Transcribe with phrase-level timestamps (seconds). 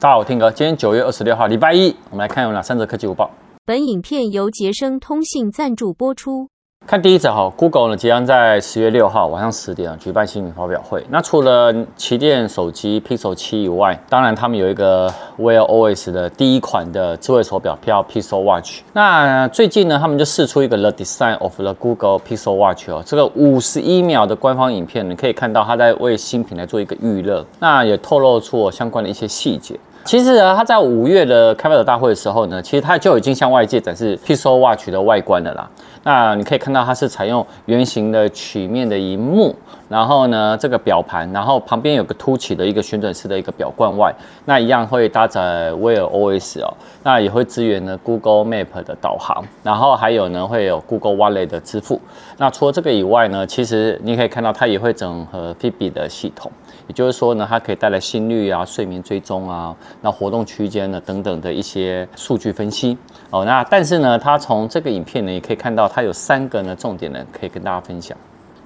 [0.00, 3.30] 大家好，我 Tim 哥，今天九月二十六号，礼拜一，我们来看有哪三则科技午报。
[3.66, 6.48] 本影片由杰生通信赞助播出。
[6.86, 11.04] 看第一则哈，Google 呢即将在十月六号晚上十点举办新品发表会。
[11.10, 18.80] 那除了旗舰手机 Pixel 七以外，当然他们有一个 Wear OS 的第一款的智慧手表，叫 Pixel Watch。
[18.94, 29.78] 那最近呢，他们就试出一个 The Design of the Google Pixel Watch 哦，这个五十一秒的官方影片，你可以看到他在为新品来做一个预热，那也透露出相关的一些细节。
[30.04, 35.68] 其实呢，它在五月的开发者大会的时候呢，其实它就已经向外界展示 Pixel Watch 的外观了啦。
[36.02, 39.54] 那你可以看到它是采用圆形的曲面的萤幕，
[39.86, 44.10] 然后呢，这个表盘，然后旁边有个凸起的一个旋转式的一个表冠外，
[44.46, 46.72] 那一样会搭载 Wear OS 哦，
[47.02, 52.00] 那也会支援呢 Google Map 的导航，然后还有呢会有 Google Wallet 的支付。
[52.38, 56.50] 那除了这个以外呢，其实你可以看到它也会整合 Fitbit 的系统，
[56.86, 62.96] 也就是说呢，它可以带来心率啊、睡眠追踪啊、那活动区间呢等等的一些数据分析
[63.30, 63.44] 哦。
[63.44, 65.88] 那但是呢，它从这个影片呢也可以看到。
[65.88, 68.16] 它有三个呢重点呢，可以跟大家分享。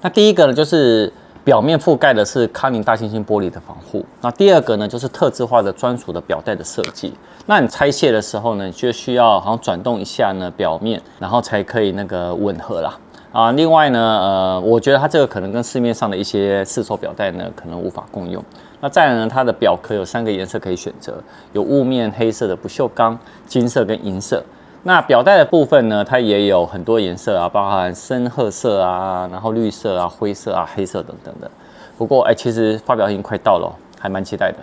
[0.01, 1.11] 那第一个呢，就是
[1.43, 4.05] 表面覆盖的是康宁大猩猩玻璃的防护。
[4.21, 7.13] 那第二个呢，就是特制化的专属的表带的设计。
[7.47, 12.95] 那你拆卸的时候呢，就需要好像转动一下呢表面，然后才可以那个吻合啦。
[13.31, 18.43] 啊，另外呢，呃，我觉得它这个可能跟市面上的一些市售表带呢，可能无法共用。
[18.79, 24.43] 那再呢，它的表壳有三个颜色可以选择，有雾面黑色的不锈钢、金色跟银色。
[24.83, 31.49] 那表带的部分呢，它也有很多颜色啊，包含深褐色啊，然后绿色啊、灰色啊、黑色等等的。
[31.97, 34.57] 不过，哎、其实发表已经快到了，还蛮期待的。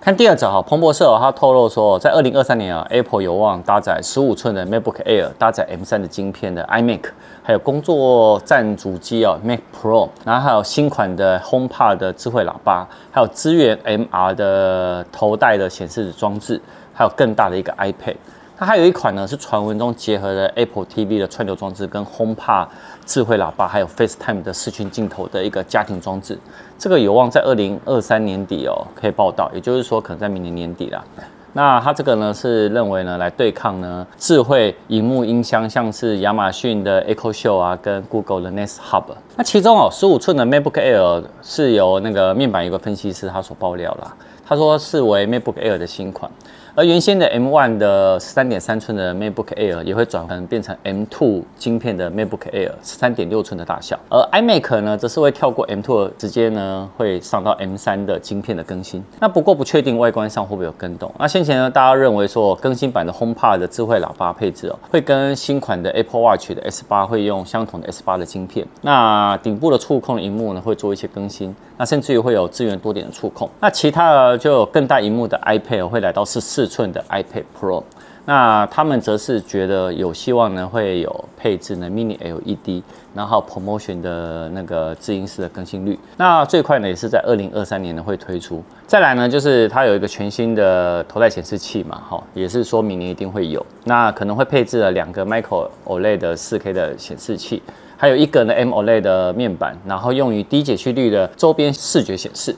[0.00, 7.00] 看第二则哈，彭博社他透露说，在二零二三年啊，Apple 有望搭载十五寸的 MacBook Air，搭载 M 三的晶片的 iMac，
[7.42, 16.62] 还有工作站主机啊 Mac Pro，然后还有新款的 HomePod 的智慧喇叭，还有支援 MR 的头戴的显示装置，
[16.94, 18.14] 还有更大的一个 iPad。
[18.58, 22.66] 它还有一款呢，是传闻中结合了 Apple TV 的串流装置，跟 HomePod
[23.06, 26.36] 智慧喇叭，还有 FaceTime 的视讯镜头的一个家庭装置。
[26.76, 31.04] 这个有望在二零二三年底哦，可以报道，也就是说可能在明年年底啦。
[31.52, 39.04] 那它这个呢是认为呢来对抗呢智慧荧幕音箱，像是亚马逊的 Echo Show 啊，跟 Google 的 Nest Hub。
[39.36, 44.12] 那其中哦，十五寸的 MacBook Air 是由那个面板有个分析师他所爆料啦，
[44.44, 46.28] 他说视为 MacBook Air 的新款。
[46.78, 59.04] 而原先的 M1 的十三点三寸的 MacBook Air 也会转换变成 M2 晶片的 MacBook Air 十三点六寸的大小，而 iMac 呢则是会跳过 M2，直接呢会上到 M3 的晶片的更新。
[59.18, 61.12] 那不过不确定外观上会不会有更动。
[61.18, 68.64] 那先前呢大家认为说更新版的 HomePod 的智慧喇叭配置哦，会跟新款的 Apple Watch 的 S8 会用相同的 S8 的晶片。
[68.82, 73.50] 那顶部的触控荧幕呢会做一些更新，那甚至于会有支援多点的触控。
[73.58, 77.82] 那其他的就有更大荧幕的 iPad 会来到十四寸的 iPad Pro，
[78.26, 82.82] 那他们则是觉得有希望呢，会有配置呢 Mini LED，
[83.14, 88.62] 然后 Promotion 的那个字音式的更新率，那最快呢也是在二零二三年呢会推出。
[88.86, 97.62] 再来呢，就是它有一个全新的头戴显示器嘛，哈，也是说明年一定会有，那可能会配置了两个 Micro OLED 的四 K 的显示器，
[97.96, 102.54] 还有一个呢 M OLED 的面板，然后用于低解析率的周边视觉显示。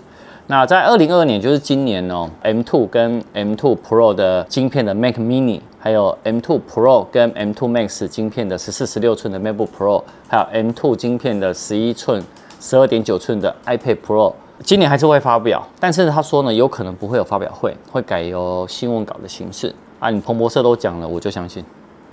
[0.46, 10.62] 那在二零二二年，就是今年哦，M2 跟 M2 Pro 的晶片的 Mac Mini，还有 M2 Pro 跟 M2 Max 晶片的十四、十六寸的 MacBook Pro，还有
[10.62, 12.20] M2 晶片的十一寸、
[12.60, 14.34] 十二点九寸的 iPad Pro，
[14.64, 20.10] 今年还是会发表，但是他说呢，有可能不会有发表会，会改由新闻稿的形式啊。
[20.10, 21.64] 你彭博社都讲了，我就相信。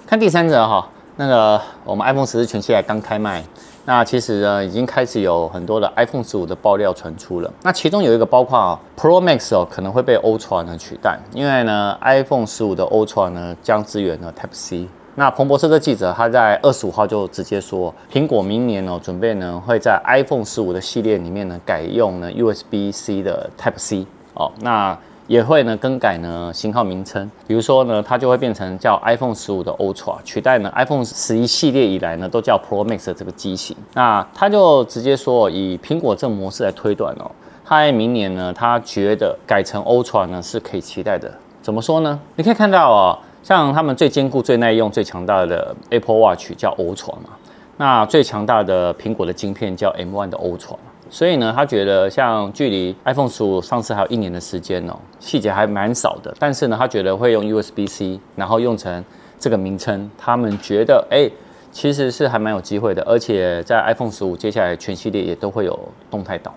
[0.05, 0.87] 看第三则哈。
[1.19, 3.43] 那个我们 iPhone 十四全系列刚开卖，
[3.89, 7.49] 那其实呢已经开始有很多的 iPhone 十五的爆料传出了。
[7.63, 14.89] 那其中有一个包括 Pro Max 哦可能会被 Ultra 呢取代，因为呢 iPhone 十五的 Ultra 呢将支援了 Type C。
[15.15, 24.97] 那彭博社的记者他在二十五号就直接说，苹果明年哦准备呢会在 iPhone 十五的系列里面呢改用呢 USB C 的 Type C 哦那。
[25.27, 33.75] 也会呢更改呢型号名称，比如说呢，它就会变成叫 iPhone 十五的 Ultra，取代呢 iPhone 十一系列以来呢都叫 Pro Max 的这个机型。
[33.93, 37.29] 那他就直接说，以苹果这个模式来推断哦，
[37.65, 41.29] 他明年呢，他觉得改成 Ultra 呢是可以期待的。
[41.61, 42.17] 怎么说呢？
[42.37, 47.31] 你可以看到哦，像他们最坚固、最耐用、最强大的 Apple Watch 叫 Ultra 嘛，
[47.75, 50.77] 那最强大的苹果的晶片叫 M1 的 Ultra。
[51.09, 56.33] 所以呢，他觉得像距离 iPhone 十五上市还有一年的时间哦，细节还蛮少的。
[56.39, 59.03] 但是呢，他觉得会用 USB-C，然后用成
[59.39, 61.29] 这个名称，他们觉得哎，
[61.71, 63.01] 其实是还蛮有机会的。
[63.03, 65.77] 而且在 iPhone 十五接下来全系列也都会有
[66.09, 66.53] 动态岛，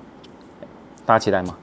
[1.07, 1.57] 大家期待吗？